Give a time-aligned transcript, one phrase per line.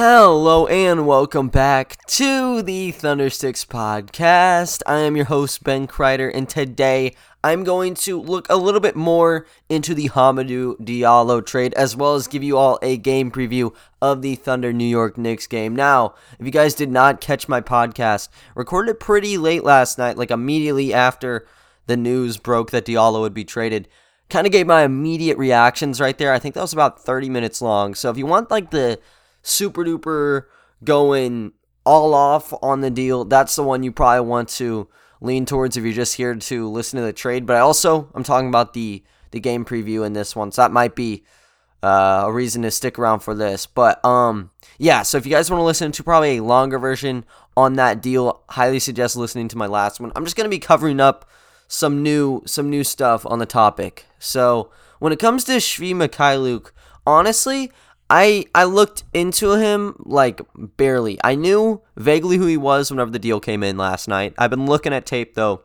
[0.00, 4.80] Hello and welcome back to the Thundersticks podcast.
[4.86, 8.94] I am your host Ben Kreider, and today I'm going to look a little bit
[8.94, 13.74] more into the Hamidou Diallo trade, as well as give you all a game preview
[14.00, 15.74] of the Thunder New York Knicks game.
[15.74, 20.30] Now, if you guys did not catch my podcast, recorded pretty late last night, like
[20.30, 21.44] immediately after
[21.88, 23.88] the news broke that Diallo would be traded.
[24.30, 26.32] Kind of gave my immediate reactions right there.
[26.32, 27.96] I think that was about 30 minutes long.
[27.96, 29.00] So if you want like the
[29.48, 30.44] super duper
[30.84, 31.52] going
[31.84, 34.88] all off on the deal, that's the one you probably want to
[35.20, 37.46] lean towards if you're just here to listen to the trade.
[37.46, 40.72] But I also I'm talking about the the game preview in this one, so that
[40.72, 41.24] might be
[41.82, 43.66] uh, a reason to stick around for this.
[43.66, 45.02] But um, yeah.
[45.02, 47.24] So if you guys want to listen to probably a longer version
[47.56, 50.12] on that deal, highly suggest listening to my last one.
[50.14, 51.28] I'm just gonna be covering up
[51.68, 54.06] some new some new stuff on the topic.
[54.18, 56.70] So when it comes to Svi Mykhailiuk,
[57.06, 57.72] honestly,
[58.10, 61.18] I I looked into him like barely.
[61.22, 64.34] I knew vaguely who he was whenever the deal came in last night.
[64.38, 65.62] I've been looking at tape though,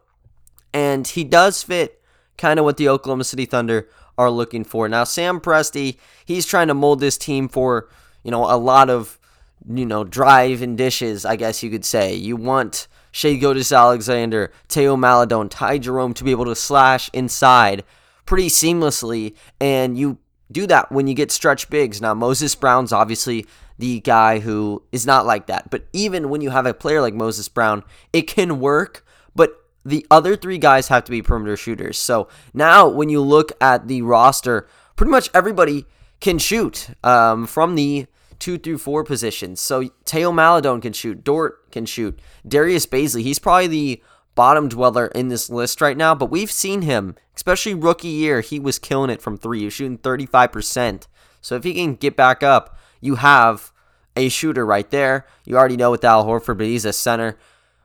[0.73, 2.01] and he does fit
[2.37, 4.89] kind of what the Oklahoma City Thunder are looking for.
[4.89, 7.89] Now Sam Presti, he's trying to mold this team for,
[8.23, 9.19] you know, a lot of,
[9.67, 12.13] you know, drive and dishes, I guess you could say.
[12.13, 17.83] You want Shai Gilgeous-Alexander, Teo Maledon, Ty Jerome to be able to slash inside
[18.25, 20.17] pretty seamlessly, and you
[20.53, 22.01] do that when you get stretch bigs.
[22.01, 23.45] Now, Moses Brown's obviously
[23.77, 25.69] the guy who is not like that.
[25.69, 29.51] But even when you have a player like Moses Brown, it can work, but
[29.83, 31.97] the other three guys have to be perimeter shooters.
[31.97, 35.85] So now when you look at the roster, pretty much everybody
[36.21, 38.05] can shoot um, from the
[38.39, 39.59] two through four positions.
[39.59, 44.03] So Teo Maledon can shoot, Dort can shoot, Darius Bazley, he's probably the
[44.35, 48.59] bottom dweller in this list right now, but we've seen him, especially rookie year, he
[48.59, 49.59] was killing it from three.
[49.59, 51.07] He was shooting 35%.
[51.41, 53.71] So if he can get back up, you have
[54.15, 55.25] a shooter right there.
[55.45, 57.37] You already know with Al Horford, but he's a center.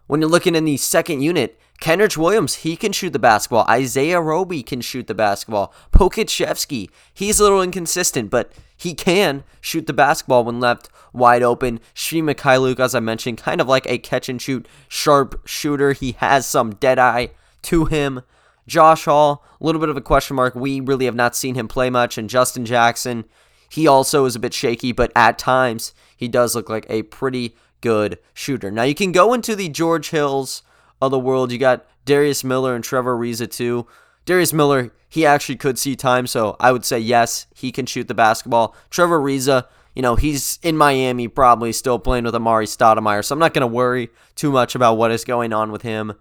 [0.06, 3.64] When you're looking in the second unit, Kenrich Williams, he can shoot the basketball.
[3.68, 5.72] Isaiah Roby can shoot the basketball.
[5.92, 11.80] Pokusevski, he's a little inconsistent, but he can shoot the basketball when left wide open.
[11.94, 15.92] Svi Mykhailiuk, as I mentioned, kind of like a catch and shoot sharp shooter.
[15.92, 17.30] He has some dead eye
[17.62, 18.22] to him.
[18.68, 20.54] Josh Hall, a little bit of a question mark.
[20.54, 22.18] We really have not seen him play much.
[22.18, 23.24] And Justin Jackson,
[23.68, 27.56] he also is a bit shaky, but at times he does look like a pretty
[27.80, 28.70] good shooter.
[28.70, 30.62] Now you can go into the George Hills
[31.00, 31.50] of the world.
[31.50, 33.86] You got Darius Miller and Trevor Ariza too.
[34.24, 38.08] Darius Miller, he actually could see time, so I would say yes, he can shoot
[38.08, 38.76] the basketball.
[38.90, 43.38] Trevor Ariza, you know, he's in Miami probably still playing with Amar'e Stoudemire, so I'm
[43.38, 46.12] not going to worry too much about what is going on with him.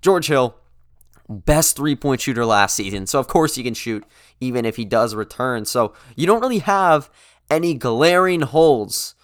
[0.00, 0.56] George Hill,
[1.28, 4.04] best three point shooter last season, so of course he can shoot
[4.40, 5.64] even if he does return.
[5.64, 7.10] So you don't really have
[7.50, 9.14] any glaring holes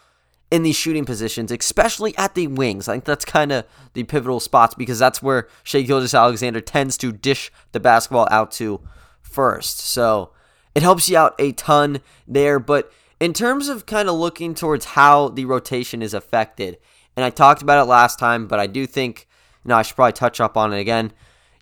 [0.51, 2.87] in these shooting positions, especially at the wings.
[2.87, 3.65] I think that's kind of
[3.95, 8.81] the pivotal spots because that's where Shai Gilgeous-Alexander tends to dish the basketball out to
[9.23, 9.79] first.
[9.79, 10.33] So
[10.75, 12.59] it helps you out a ton there.
[12.59, 16.77] But in terms of kind of looking towards how the rotation is affected,
[17.17, 19.27] and I talked about it last time, but I do think,
[19.65, 21.13] know, I should probably touch up on it again.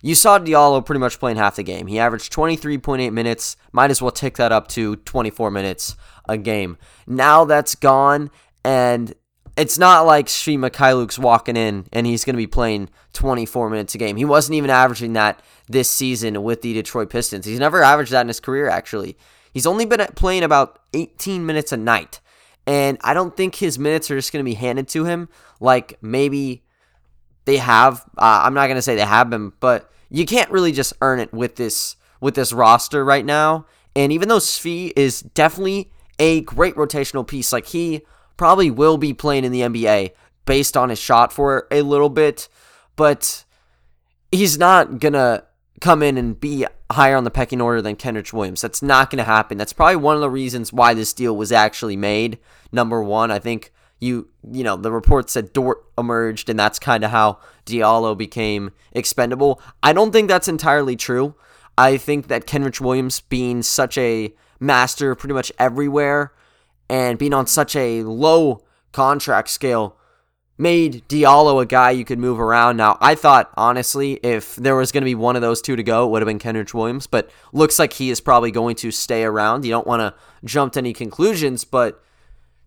[0.01, 1.87] You saw Diallo pretty much playing half the game.
[1.87, 3.55] He averaged 23.8 minutes.
[3.71, 5.95] Might as well tick that up to 24 minutes
[6.27, 6.77] a game.
[7.07, 8.31] Now that's gone,
[8.63, 9.13] and
[9.57, 13.93] it's not like Svi Mykhailiuk's walking in and he's going to be playing 24 minutes
[13.95, 14.15] a game.
[14.15, 17.45] He wasn't even averaging that this season with the Detroit Pistons.
[17.45, 19.17] He's never averaged that in his career, actually.
[19.53, 22.21] He's only been playing about 18 minutes a night.
[22.65, 25.29] And I don't think his minutes are just going to be handed to him
[25.59, 26.63] like maybe
[27.45, 28.01] they have.
[28.17, 31.19] Uh, I'm not going to say they have been, but you can't really just earn
[31.19, 33.65] it with this with this roster right now.
[33.95, 38.01] And even though Svi is definitely a great rotational piece, like he
[38.37, 40.11] probably will be playing in the NBA
[40.45, 42.47] based on his shot for a little bit,
[42.95, 43.43] but
[44.31, 45.43] he's not going to
[45.81, 48.61] come in and be higher on the pecking order than Kenrich Williams.
[48.61, 49.57] That's not going to happen.
[49.57, 52.37] That's probably one of the reasons why this deal was actually made.
[52.71, 57.05] Number one, I think you you know the report said Dort emerged, and that's kind
[57.05, 59.61] of how Diallo became expendable.
[59.81, 61.35] I don't think that's entirely true.
[61.77, 66.33] I think that Kenrich Williams being such a master pretty much everywhere
[66.89, 69.97] and being on such a low contract scale
[70.57, 72.77] made Diallo a guy you could move around.
[72.77, 75.81] Now, I thought, honestly, if there was going to be one of those two to
[75.81, 78.91] go, it would have been Kenrich Williams, but looks like he is probably going to
[78.91, 79.65] stay around.
[79.65, 80.13] You don't want to
[80.45, 82.03] jump to any conclusions, but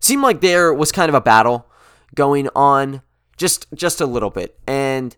[0.05, 1.67] seemed like there was kind of a battle
[2.13, 3.01] going on
[3.37, 4.57] just just a little bit.
[4.67, 5.15] And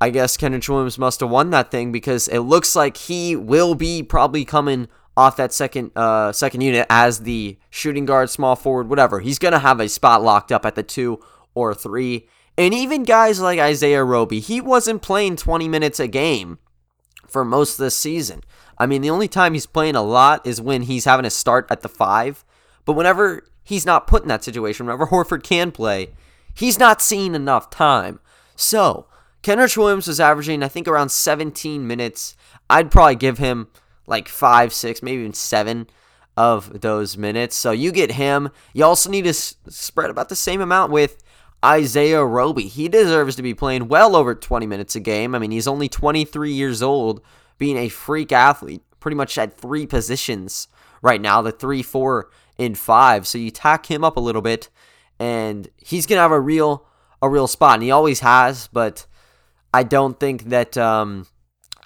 [0.00, 3.74] I guess Kenrich Williams must have won that thing because it looks like he will
[3.74, 8.88] be probably coming off that second uh, second unit as the shooting guard, small forward,
[8.88, 9.20] whatever.
[9.20, 11.20] He's gonna have a spot locked up at the two
[11.54, 12.28] or three.
[12.56, 16.58] And even guys like Isaiah Roby, he wasn't playing 20 minutes a game
[17.26, 18.42] for most of this season.
[18.78, 21.66] I mean, the only time he's playing a lot is when he's having a start
[21.68, 22.44] at the five.
[22.84, 26.10] But whenever he's not put in that situation, whenever Horford can play,
[26.54, 28.20] he's not seeing enough time.
[28.56, 29.06] So,
[29.42, 32.36] Kenrich Williams was averaging, I think, around 17 minutes.
[32.70, 33.68] I'd probably give him
[34.06, 35.86] like five, six, maybe even seven
[36.36, 37.56] of those minutes.
[37.56, 38.50] So you get him.
[38.72, 41.22] You also need to s- spread about the same amount with
[41.64, 42.66] Isaiah Roby.
[42.68, 45.34] He deserves to be playing well over 20 minutes a game.
[45.34, 47.20] I mean, he's only 23 years old,
[47.58, 50.68] being a freak athlete, pretty much at three positions
[51.02, 53.26] right now the 3 4 in five.
[53.26, 54.68] So you tack him up a little bit,
[55.18, 56.86] and he's gonna have a real
[57.22, 58.68] a real spot, and he always has.
[58.68, 59.06] But
[59.72, 61.26] I don't think that um,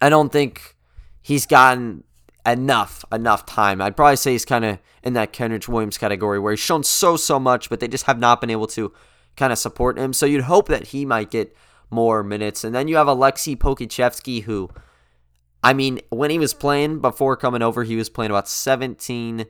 [0.01, 0.77] I don't think
[1.23, 2.05] he's gotten
[2.47, 3.81] enough enough time.
[3.81, 7.17] I'd probably say he's kind of in that Kenrich Williams category where he's shown so
[7.17, 8.93] so much, but they just have not been able to
[9.37, 10.13] kind of support him.
[10.13, 11.57] So you'd hope that he might get
[11.91, 14.71] more minutes, and then you have Aleksej Pokusevski who.
[15.61, 19.47] I mean, when he was playing before coming over, he was playing about 17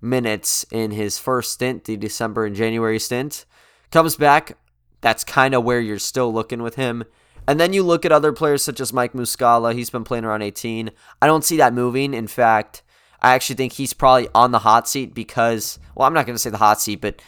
[0.00, 3.44] minutes in his first stint, the December and January stint.
[3.90, 4.56] Comes back,
[5.00, 7.04] that's kind of where you're still looking with him.
[7.48, 9.72] And then you look at other players such as Mike Muscala.
[9.72, 10.90] He's been playing around 18.
[11.22, 12.12] I don't see that moving.
[12.12, 12.82] In fact,
[13.20, 16.42] I actually think he's probably on the hot seat because, well, I'm not going to
[16.42, 17.22] say the hot seat, but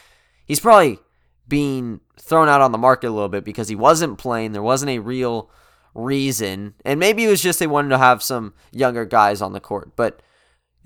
[0.45, 0.99] he's probably
[1.47, 4.53] being thrown out on the market a little bit because he wasn't playing.
[4.53, 5.51] There wasn't a real
[5.95, 6.75] reason.
[6.85, 9.93] And maybe it was just they wanted to have some younger guys on the court.
[9.97, 10.21] But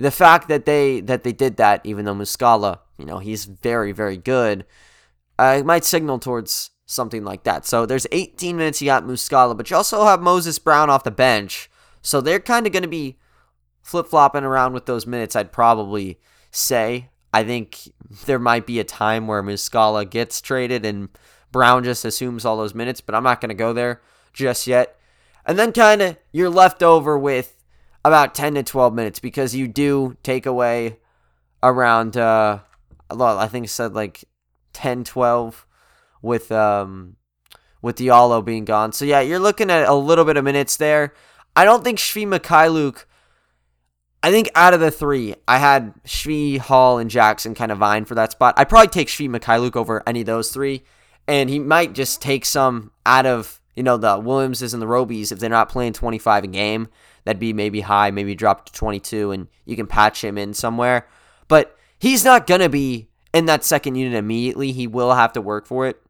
[0.02, 3.92] the fact that they that they did that, even though Muscala, you know, he's very,
[3.92, 4.66] very good,
[5.38, 7.64] uh, might signal towards something like that.
[7.64, 11.12] So there's 18 minutes you got Muscala, but you also have Moses Brown off the
[11.12, 11.70] bench.
[12.02, 13.16] So they're kind of going to be
[13.80, 16.18] flip flopping around with those minutes, I'd probably
[16.50, 17.10] say.
[17.32, 17.78] I think
[18.26, 21.10] there might be a time where Muscala gets traded and
[21.52, 24.02] Brown just assumes all those minutes, but I'm not going to go there
[24.32, 24.98] just yet.
[25.46, 27.61] And then kind of you're left over with
[28.04, 30.98] about 10 to 12 minutes because you do take away
[31.62, 32.58] around, uh,
[33.10, 34.24] I think said like
[34.72, 35.66] 10, 12
[36.22, 37.16] with um
[37.80, 38.92] with Diallo being gone.
[38.92, 41.14] So yeah, you're looking at a little bit of minutes there.
[41.56, 43.04] I don't think Svi Mykhailiuk
[44.22, 48.04] I think out of the three, I had Svi, Hall, and Jackson kind of vying
[48.04, 48.54] for that spot.
[48.56, 50.84] I'd probably take Svi Mykhailiuk over any of those three.
[51.26, 55.32] And he might just take some out of, you know, the Williamses and the Robies
[55.32, 56.88] if they're not playing 25 a game.
[57.24, 61.06] That'd be maybe high, maybe drop to 22, and you can patch him in somewhere.
[61.48, 64.72] But he's not going to be in that second unit immediately.
[64.72, 66.00] He will have to work for it.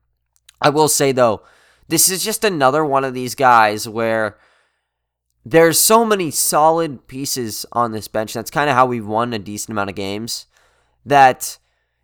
[0.60, 1.42] I will say though,
[1.88, 4.38] this is just another one of these guys where
[5.44, 8.32] there's so many solid pieces on this bench.
[8.32, 10.46] That's kind of how we've won a decent amount of games
[11.04, 11.58] that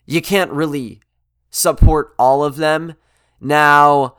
[0.07, 1.01] you can't really
[1.51, 2.95] support all of them.
[3.41, 4.17] Now,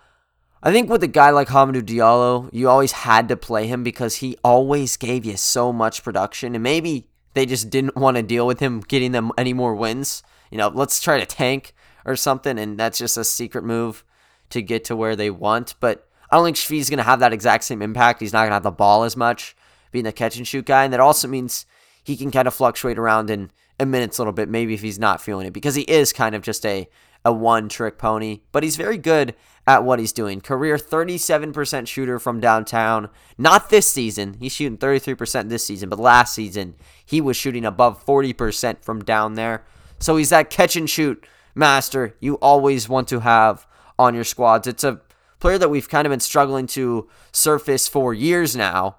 [0.62, 4.18] I think with a guy like Hamidou Diallo, you always had to play him because
[4.18, 8.46] he always gave you so much production, and maybe they just didn't want to deal
[8.46, 10.22] with him getting them any more wins.
[10.52, 11.74] You know, let's try to tank
[12.06, 14.04] or something, and that's just a secret move
[14.50, 15.76] to get to where they want.
[15.80, 18.20] But I don't think Svi's going to have that exact same impact.
[18.20, 19.56] He's not going to have the ball as much,
[19.94, 20.84] being the catch and shoot guy.
[20.84, 21.66] And that also means
[22.04, 25.00] he can kind of fluctuate around in, in minutes a little bit, maybe if he's
[25.00, 26.90] not feeling it, because he is kind of just a,
[27.26, 28.42] a one trick pony.
[28.52, 29.36] But he's very good
[29.68, 30.42] at what he's doing.
[30.42, 33.10] Career 37% shooter from downtown.
[33.38, 34.38] Not this season.
[34.40, 39.36] He's shooting 33% this season, but last season he was shooting above 40% from down
[39.36, 39.64] there.
[40.00, 44.66] So he's that catch and shoot master you always want to have on your squads.
[44.66, 45.02] It's a
[45.40, 48.98] player that we've kind of been struggling to surface for years now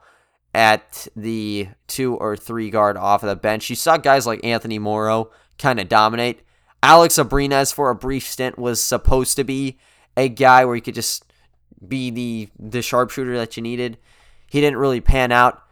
[0.55, 3.71] at the two or three guard off of the bench.
[3.71, 6.43] You saw guys like Anthony Morrow kind of dominate.
[6.83, 9.79] Alex Abrines for a brief stint was supposed to be
[10.17, 11.25] a guy where he could just
[11.87, 13.99] be the the sharpshooter that you needed.
[14.49, 15.63] He didn't really pan out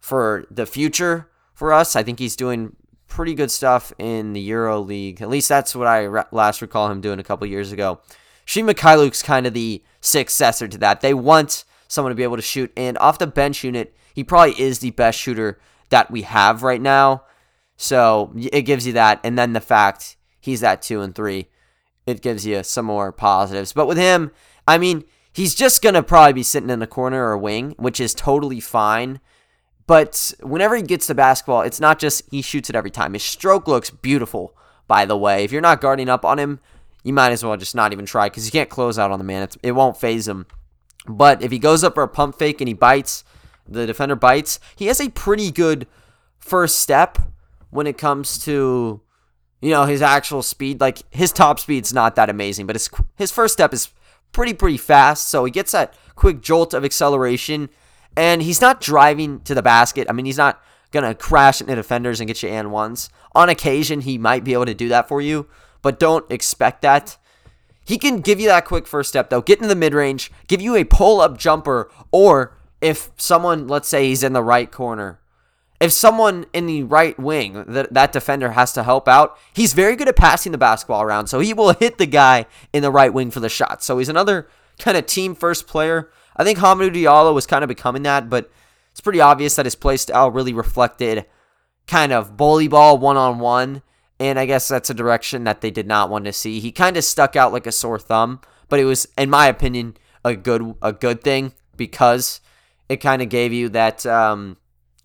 [0.00, 1.96] for the future for us.
[1.96, 5.22] I think he's doing pretty good stuff in the Euro League.
[5.22, 8.00] At least that's what I re- last recall him doing a couple years ago.
[8.46, 11.00] Svi Mykhailiuk's kind of the successor to that.
[11.00, 14.60] They want someone to be able to shoot, and off the bench unit, he probably
[14.60, 15.58] is the best shooter
[15.90, 17.24] that we have right now.
[17.76, 21.48] So it gives you that, and then the fact he's at two and three,
[22.06, 23.72] it gives you some more positives.
[23.72, 24.30] But with him,
[24.68, 28.00] I mean, he's just gonna probably be sitting in a corner or a wing, which
[28.00, 29.20] is totally fine.
[29.86, 33.12] But whenever he gets the basketball, it's not just he shoots it every time.
[33.12, 35.44] His stroke looks beautiful, by the way.
[35.44, 36.60] If you're not guarding up on him,
[37.02, 39.24] you might as well just not even try because you can't close out on the
[39.24, 39.42] man.
[39.42, 40.46] It's, it won't phase him.
[41.06, 43.24] But if he goes up for a pump fake and he bites,
[43.68, 45.86] the defender bites, he has a pretty good
[46.38, 47.18] first step
[47.68, 49.02] when it comes to
[49.64, 50.80] you know his actual speed.
[50.80, 53.88] Like his top speed's not that amazing, but his his first step is
[54.32, 55.28] pretty pretty fast.
[55.28, 57.70] So he gets that quick jolt of acceleration,
[58.16, 60.06] and he's not driving to the basket.
[60.08, 63.08] I mean, he's not gonna crash into defenders and get you and ones.
[63.34, 65.48] On occasion, he might be able to do that for you,
[65.82, 67.16] but don't expect that.
[67.86, 70.60] He can give you that quick first step though, get in the mid range, give
[70.60, 75.20] you a pull up jumper, or if someone, let's say he's in the right corner,
[75.84, 79.96] if someone in the right wing that that defender has to help out, he's very
[79.96, 83.12] good at passing the basketball around, so he will hit the guy in the right
[83.12, 83.82] wing for the shot.
[83.82, 84.48] So he's another
[84.78, 86.10] kind of team first player.
[86.36, 88.50] I think Hamidou Diallo was kind of becoming that, but
[88.92, 91.26] it's pretty obvious that his play style really reflected
[91.86, 93.82] kind of bully ball one on one.
[94.18, 96.60] And I guess that's a direction that they did not want to see.
[96.60, 99.96] He kind of stuck out like a sore thumb, but it was, in my opinion,
[100.24, 102.40] a good a good thing because
[102.88, 104.56] it kind of gave you that um,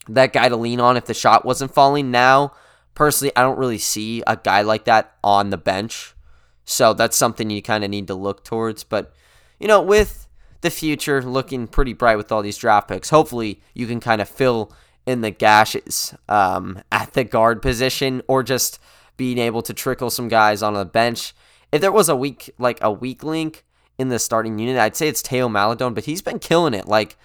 [0.10, 2.12] that guy to lean on if the shot wasn't falling.
[2.12, 2.54] Now,
[2.96, 6.14] personally, I don't really see a guy like that on the bench,
[6.66, 8.84] so that's something you kind of need to look towards.
[8.84, 9.14] But
[9.60, 10.28] you know, with
[10.62, 14.28] the future looking pretty bright with all these draft picks, hopefully you can kind of
[14.28, 14.74] fill
[15.06, 18.80] in the gashes um, at the guard position or just
[19.18, 21.34] being able to trickle some guys on the bench.
[21.72, 23.66] If there was a weak like a weak link
[23.98, 26.88] in the starting unit, I'd say it's Teo Maledon, but he's been killing it.
[26.88, 27.18] Like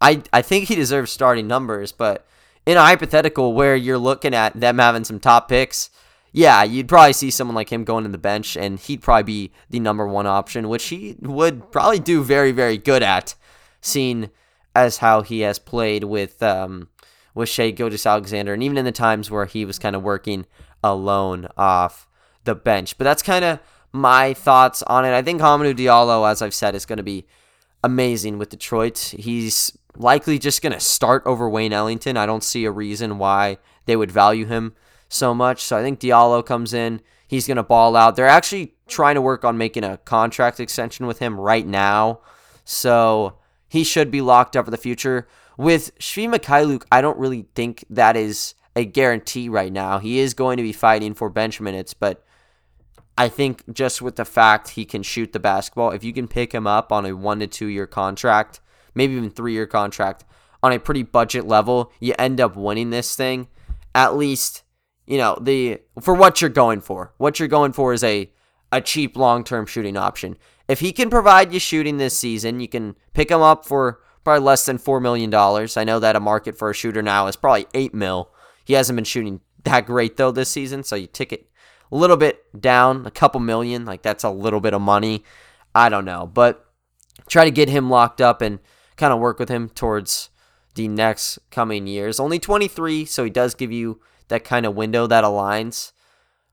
[0.00, 2.26] I I think he deserves starting numbers, but
[2.66, 5.90] in a hypothetical where you're looking at them having some top picks,
[6.32, 9.52] yeah, you'd probably see someone like him going to the bench, and he'd probably be
[9.70, 13.34] the number one option, which he would probably do very very good at,
[13.80, 14.30] seeing
[14.74, 16.88] as how he has played with um
[17.34, 20.44] with Shai Gilgeous-Alexander, and even in the times where he was kind of working
[20.82, 22.08] alone off
[22.44, 22.98] the bench.
[22.98, 23.60] But that's kind of
[23.92, 25.14] my thoughts on it.
[25.14, 27.26] I think Hamidou Diallo, as I've said, is going to be
[27.84, 28.98] amazing with Detroit.
[29.16, 32.16] He's likely just going to start over Wayne Ellington.
[32.16, 34.74] I don't see a reason why they would value him
[35.08, 35.62] so much.
[35.62, 37.00] So I think Diallo comes in.
[37.26, 38.16] He's going to ball out.
[38.16, 42.20] They're actually trying to work on making a contract extension with him right now.
[42.64, 43.38] So
[43.68, 45.26] he should be locked up for the future.
[45.56, 49.98] With Svi Mykhailiuk, I don't really think that is a guarantee right now.
[49.98, 52.24] He is going to be fighting for bench minutes, but
[53.18, 56.52] I think just with the fact he can shoot the basketball, if you can pick
[56.52, 58.60] him up on a one to two year contract,
[58.98, 60.24] maybe even three year contract
[60.62, 63.48] on a pretty budget level, you end up winning this thing.
[63.94, 64.64] At least,
[65.06, 67.14] you know, the for what you're going for.
[67.16, 68.30] What you're going for is a
[68.70, 70.36] a cheap long term shooting option.
[70.66, 74.44] If he can provide you shooting this season, you can pick him up for probably
[74.44, 75.76] less than four million dollars.
[75.76, 78.30] I know that a market for a shooter now is probably eight mil.
[78.64, 81.48] He hasn't been shooting that great though this season, so you tick it
[81.90, 85.24] a little bit down, a couple million, like that's a little bit of money.
[85.74, 86.66] I don't know, but
[87.28, 88.58] try to get him locked up and
[88.98, 90.28] kind of work with him towards
[90.74, 92.20] the next coming years.
[92.20, 95.92] Only 23, so he does give you that kind of window that aligns.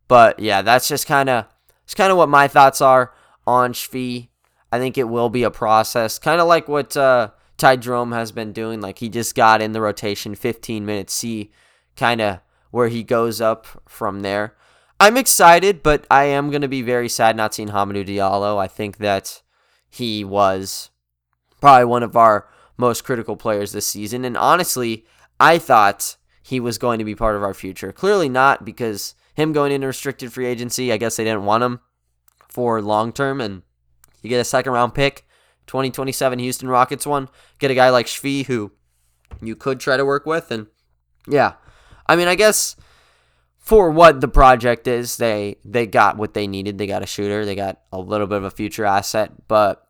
[0.07, 1.45] But yeah, that's just kind of
[1.83, 3.13] it's kind of what my thoughts are
[3.45, 4.29] on Svi.
[4.71, 8.31] I think it will be a process, kind of like what uh, Ty Jerome has
[8.31, 8.81] been doing.
[8.81, 11.13] Like he just got in the rotation, 15 minutes.
[11.13, 11.51] See
[11.95, 12.39] kind of
[12.71, 14.55] where he goes up from there.
[14.99, 18.57] I'm excited, but I am going to be very sad not seeing Hamidou Diallo.
[18.57, 19.41] I think that
[19.89, 20.89] he was
[21.65, 24.23] probably one of our most critical players this season.
[24.23, 25.03] And honestly,
[25.39, 27.91] I thought he was going to be part of our future.
[27.91, 31.79] Clearly not, because him going into restricted free agency, I guess they didn't want him
[32.49, 33.41] for long term.
[33.41, 33.63] And
[34.21, 35.25] you get a second round pick,
[35.65, 37.29] 2027 Houston Rockets one.
[37.57, 38.71] Get a guy like Svi who
[39.41, 40.51] you could try to work with.
[40.51, 40.67] And
[41.27, 41.53] yeah,
[42.05, 42.75] I mean, I guess
[43.57, 46.77] for what the project is, they they got what they needed.
[46.77, 47.43] They got a shooter.
[47.43, 49.47] They got a little bit of a future asset.
[49.47, 49.81] But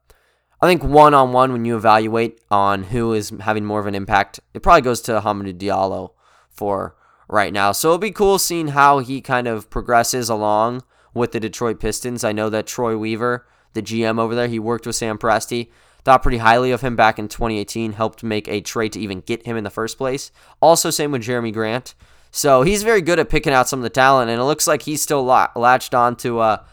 [0.62, 3.96] I think one on one, when you evaluate on who is having more of an
[3.96, 6.12] impact, it probably goes to Hamidou Diallo
[6.50, 6.96] for
[7.28, 7.72] right now.
[7.72, 10.84] So it'll be cool seeing how he kind of progresses along
[11.14, 12.24] with the Detroit Pistons.
[12.24, 15.70] I know that Troy Weaver, the GM over there, he worked with Sam Presti.
[16.04, 19.46] Thought pretty highly of him back in 2018, helped make a trade to even get
[19.46, 20.32] him in the first place.
[20.62, 21.96] Also, same with Jerami Grant.
[22.30, 24.84] So he's very good at picking out some of the talent, and it looks like
[24.84, 26.64] he's still latched on to uh,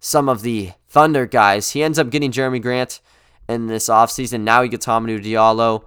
[0.00, 1.72] some of the Thunder guys.
[1.72, 3.02] He ends up getting Jerami Grant
[3.50, 4.40] in this offseason.
[4.40, 5.84] Now he gets Hamidou Diallo.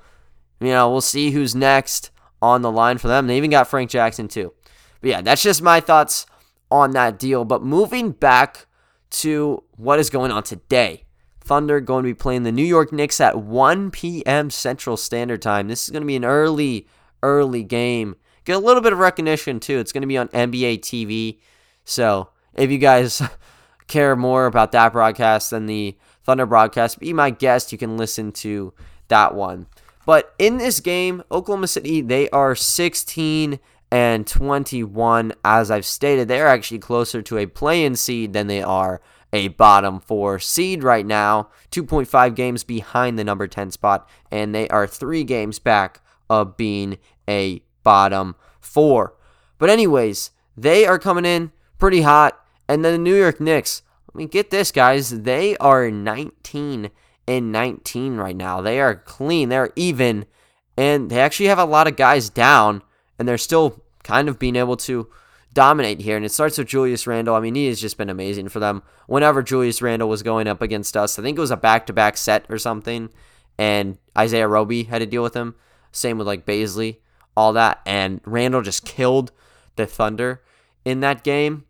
[0.60, 2.12] You know, we'll see who's next
[2.44, 3.26] on the line for them.
[3.26, 4.54] They even got Frank Jackson, too.
[5.02, 6.28] But yeah, that's just my thoughts
[6.70, 7.44] on that deal.
[7.44, 8.68] But moving back
[9.10, 11.06] to what is going on today.
[11.42, 14.52] Thunder going to be playing the New York Knicks at 1 p.m.
[14.52, 15.70] Central Standard Time.
[15.70, 16.88] This is going to be an early,
[17.24, 18.16] early game
[18.50, 19.80] get a little bit of recognition too.
[19.80, 21.40] It's going to be on NBA TV.
[21.86, 23.22] So if you guys
[23.90, 27.72] care more about that broadcast than the Thunder broadcast, be my guest.
[27.72, 28.74] You can listen to
[29.10, 29.66] that one.
[30.06, 33.60] But in this game, Oklahoma City, they are 16
[33.92, 35.34] and 21.
[35.44, 40.00] As I've stated, they're actually closer to a play-in seed than they are a bottom
[40.00, 45.24] four seed right now, 2.5 games behind the number 10 spot, and they are three
[45.24, 49.16] games back of being a bottom four.
[49.58, 52.44] But, anyways, they are coming in pretty hot.
[52.70, 53.82] And then the New York Knicks,
[54.14, 56.92] I mean, get this, guys, they are 19
[57.28, 58.62] and 19 right now.
[58.62, 60.26] They are clean, they're even,
[60.78, 62.84] and they actually have a lot of guys down,
[63.18, 65.10] and they're still kind of being able to
[65.52, 66.16] dominate here.
[66.16, 67.34] And it starts with Julius Randle.
[67.34, 68.84] I mean, he has just been amazing for them.
[69.08, 71.94] Whenever Julius Randle was going up against us, I think it was a back to
[71.94, 73.10] back set or something,
[73.58, 75.56] and Isaiah Roby had to deal with him.
[75.92, 76.98] Same with like Bazley,
[77.36, 77.82] all that.
[77.86, 79.32] And Randle just killed
[79.76, 80.44] the Thunder
[80.86, 81.66] in that game.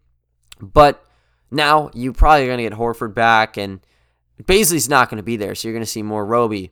[0.60, 1.04] But
[1.52, 3.80] now you probably going to get Horford back, and
[4.44, 6.72] Bazley's not going to be there, so you're going to see more Roby.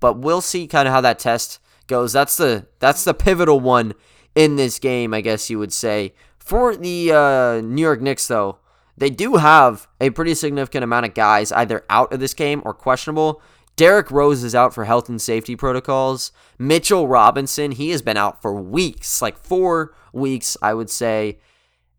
[0.00, 2.12] But we'll see kind of how that test goes.
[2.12, 3.94] That's the that's the pivotal one
[4.34, 6.14] in this game, I guess you would say.
[6.38, 8.58] For the uh, New York Knicks, though,
[8.96, 12.72] they do have a pretty significant amount of guys either out of this game or
[12.72, 13.42] questionable.
[13.74, 16.32] Derrick Rose is out for health and safety protocols.
[16.58, 21.38] Mitchell Robinson, he has been out for weeks, like four weeks, I would say.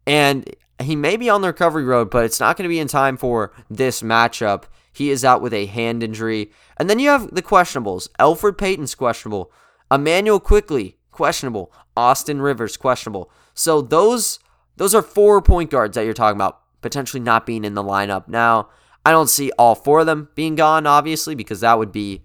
[0.07, 0.49] And
[0.81, 3.17] he may be on the recovery road, but it's not going to be in time
[3.17, 4.63] for this matchup.
[4.91, 6.51] He is out with a hand injury.
[6.77, 8.09] And then you have the questionables.
[8.19, 9.51] Elfrid Payton's questionable.
[9.91, 11.71] Immanuel Quickley, questionable.
[11.95, 13.31] Austin Rivers, questionable.
[13.53, 14.39] So those
[14.75, 18.27] those are four point guards that you're talking about potentially not being in the lineup.
[18.27, 18.69] Now,
[19.05, 22.23] I don't see all four of them being gone, obviously, because that would be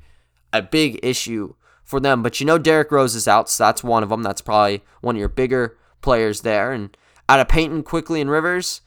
[0.52, 1.54] a big issue
[1.84, 2.22] for them.
[2.22, 4.22] But you know Derrick Rose is out, so that's one of them.
[4.22, 6.72] That's probably one of your bigger players there.
[6.72, 6.96] And
[7.32, 8.82] out of Payton, Quickley, and Rivers,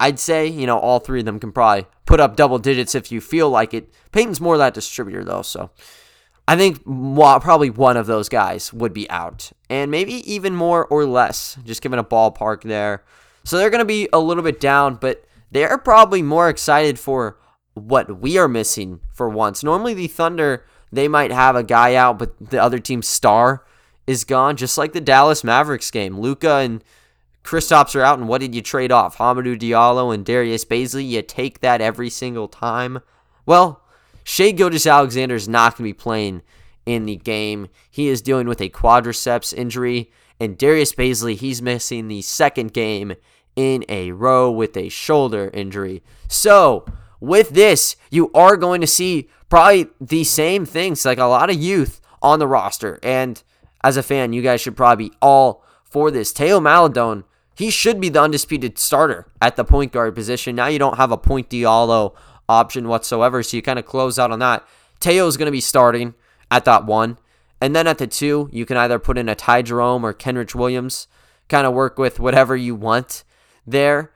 [0.00, 3.12] I'd say, you know, all three of them can probably put up double digits if
[3.12, 3.92] you feel like it.
[4.10, 5.70] Payton's more that distributor, though, so
[6.48, 11.04] I think probably one of those guys would be out, and maybe even more or
[11.04, 13.04] less, just given a ballpark there.
[13.44, 17.36] So they're going to be a little bit down, but they're probably more excited for
[17.74, 19.62] what we are missing for once.
[19.62, 23.64] Normally, the Thunder, they might have a guy out, but the other team's star
[24.06, 26.18] is gone, just like the Dallas Mavericks game.
[26.18, 26.82] Luka and
[27.44, 29.18] Kristaps are out, and what did you trade off?
[29.18, 31.08] Hamidou Diallo and Darius Bazley.
[31.08, 33.00] You take that every single time.
[33.46, 33.82] Well,
[34.24, 36.42] Shai Gilgeous-Alexander is not going to be playing
[36.86, 37.68] in the game.
[37.90, 43.14] He is dealing with a quadriceps injury, and Darius Bazley, he's missing the second game
[43.56, 46.02] in a row with a shoulder injury.
[46.28, 46.84] So,
[47.20, 51.56] with this, you are going to see probably the same things, like a lot of
[51.56, 52.98] youth on the roster.
[53.02, 53.42] And
[53.84, 56.32] as a fan, you guys should probably be all for this.
[56.32, 57.24] Teo Maledon,
[57.54, 60.56] he should be the undisputed starter at the point guard position.
[60.56, 62.14] Now you don't have a point Diallo
[62.48, 63.42] option whatsoever.
[63.42, 64.66] So you kind of close out on that.
[65.00, 66.14] Teo is going to be starting
[66.50, 67.18] at that one.
[67.60, 70.54] And then at the two, you can either put in a Ty Jerome or Kenrich
[70.54, 71.06] Williams,
[71.48, 73.24] kind of work with whatever you want
[73.66, 74.12] there.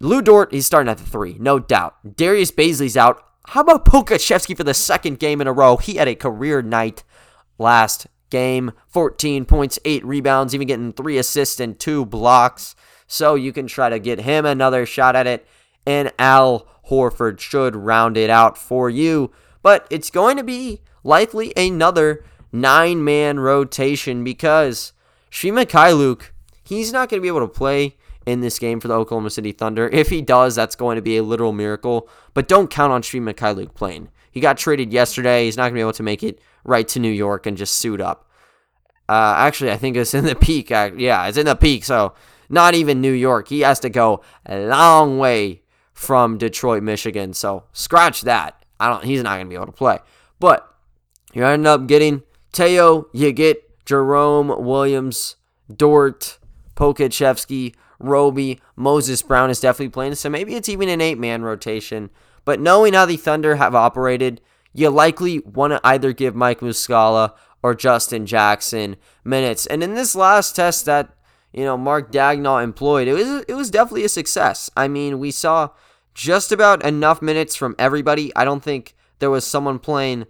[0.00, 2.16] Lu Dort, he's starting at the three, no doubt.
[2.16, 3.22] Darius Bazley's out.
[3.48, 5.76] How about Pokusevski for the second game in a row?
[5.76, 7.04] He had a career night
[7.58, 12.74] last game 14 points, 8 rebounds, even getting 3 assists and 2 blocks.
[13.06, 15.46] So you can try to get him another shot at it.
[15.86, 19.30] And Al Horford should round it out for you.
[19.62, 24.92] But it's going to be likely another nine man rotation because
[25.30, 26.30] Svi Mykhailiuk,
[26.64, 29.52] he's not going to be able to play in this game for the Oklahoma City
[29.52, 29.88] Thunder.
[29.92, 32.08] If he does, that's going to be a literal miracle.
[32.34, 34.08] But don't count on Svi Mykhailiuk playing.
[34.36, 35.46] He got traded yesterday.
[35.46, 37.76] He's not going to be able to make it right to New York and just
[37.76, 38.28] suit up.
[39.08, 40.68] Uh, actually, I think it's in the peak.
[40.68, 41.84] Yeah, it's in the peak.
[41.84, 42.12] So
[42.50, 43.48] not even New York.
[43.48, 45.62] He has to go a long way
[45.94, 47.32] from Detroit, Michigan.
[47.32, 48.62] So scratch that.
[48.78, 49.04] I don't.
[49.04, 50.00] He's not going to be able to play.
[50.38, 50.70] But
[51.32, 52.22] you end up getting
[52.52, 53.08] Teo.
[53.14, 55.36] You get Jerome Williams,
[55.74, 56.38] Dort,
[56.74, 60.16] Pokusevski, Roby, Moses Brown is definitely playing.
[60.16, 62.10] So maybe it's even an eight-man rotation.
[62.46, 64.40] But knowing how the Thunder have operated,
[64.72, 69.66] you likely want to either give Mike Muscala or Justin Jackson minutes.
[69.66, 71.10] And in this last test that
[71.52, 74.70] you know Mark Daigneault employed, it was it was definitely a success.
[74.76, 75.70] I mean, we saw
[76.14, 78.34] just about enough minutes from everybody.
[78.36, 80.26] I don't think there was someone playing,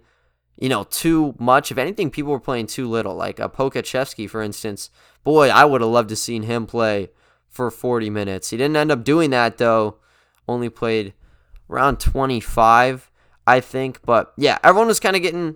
[0.57, 1.71] you know, too much.
[1.71, 3.15] If anything, people were playing too little.
[3.15, 4.89] Like uh, a Pokusevski, for instance.
[5.23, 7.11] Boy, I would have loved to seen him play
[7.47, 8.49] for 40 minutes.
[8.49, 9.97] He didn't end up doing that though.
[10.47, 11.13] Only played
[11.69, 13.11] around 25,
[13.45, 14.01] I think.
[14.03, 15.55] But yeah, everyone was kind of getting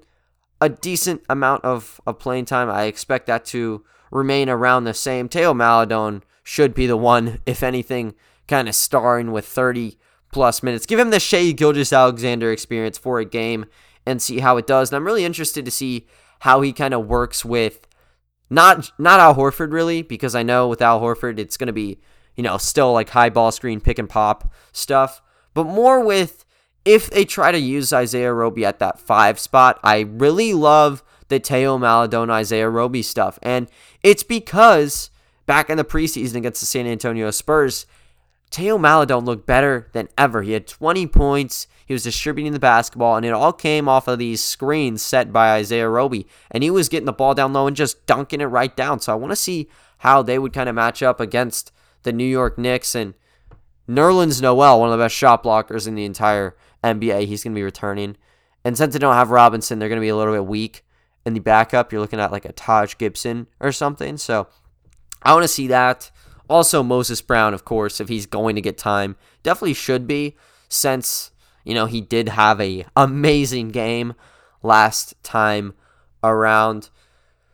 [0.60, 2.70] a decent amount of, of playing time.
[2.70, 5.28] I expect that to remain around the same.
[5.28, 8.14] Teo Maledon should be the one, if anything,
[8.48, 9.98] kind of starring with 30
[10.32, 10.86] plus minutes.
[10.86, 13.66] Give him the Shai Gilgeous-Alexander experience for a game
[14.06, 14.90] and see how it does.
[14.90, 16.08] And I'm really interested to see
[16.40, 17.88] how he kind of works with
[18.50, 22.00] Not not Al Horford really, because I know with Al Horford it's gonna be,
[22.36, 25.22] you know, still like high ball screen pick and pop stuff.
[25.54, 26.46] But more with
[26.86, 31.40] if they try to use Isaiah Roby at that five spot, I really love the
[31.40, 33.38] Teo Maledon Isaiah Roby stuff.
[33.42, 33.68] And
[34.04, 35.12] it's because
[35.46, 37.86] back in the preseason against the San Antonio Spurs,
[38.50, 40.42] Teo Maledon looked better than ever.
[40.42, 41.68] He had 20 points.
[41.86, 45.54] He was distributing the basketball, and it all came off of these screens set by
[45.54, 46.28] Isaiah Roby.
[46.52, 49.00] And he was getting the ball down low and just dunking it right down.
[49.00, 51.72] So I want to see how they would kind of match up against
[52.04, 52.94] the New York Knicks.
[52.94, 53.14] And
[53.92, 57.60] Nerlens Noel, one of the best shot blockers in the entire NBA, he's going to
[57.60, 58.16] be returning.
[58.64, 60.84] And since they don't have Robinson, they're going to be a little bit weak
[61.26, 61.92] in the backup.
[61.92, 64.18] You're looking at like a Taj Gibson or something.
[64.18, 64.48] So
[65.24, 66.12] I want to see that.
[66.50, 70.36] Also, Moses Brown, of course, if he's going to get time, definitely should be,
[70.68, 71.32] since
[71.64, 74.14] you know he did have a amazing game
[74.62, 75.74] last time
[76.24, 76.90] around.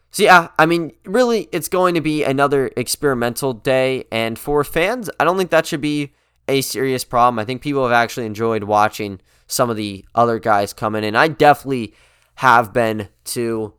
[0.10, 5.12] So yeah, I mean, really, it's going to be another experimental day, and for fans,
[5.20, 6.14] I don't think that should be
[6.48, 7.40] a serious problem.
[7.40, 11.16] I think people have actually enjoyed watching some of the other guys coming in.
[11.16, 11.94] I definitely
[12.36, 13.74] have been too.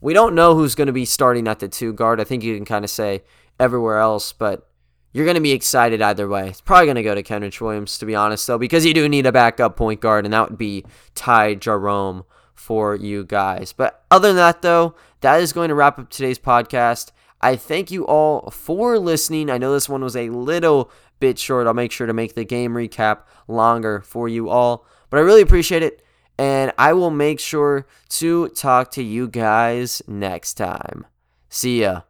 [0.00, 2.20] We don't know who's going to be starting at the two guard.
[2.20, 3.24] I think you can kind of say
[3.58, 4.68] everywhere else, but
[5.12, 6.48] you're going to be excited either way.
[6.48, 9.08] It's probably going to go to Kenrich Williams, to be honest, though, because you do
[9.08, 13.72] need a backup point guard, and that would be Ty Jerome for you guys.
[13.72, 17.10] But other than that, though, that is going to wrap up today's podcast.
[17.40, 19.48] I thank you all for listening.
[19.50, 21.66] I know this one was a little bit short.
[21.66, 25.42] I'll make sure to make the game recap longer for you all, but I really
[25.42, 26.02] appreciate it.
[26.38, 31.06] And I will make sure to talk to you guys next time.
[31.48, 32.02] See ya.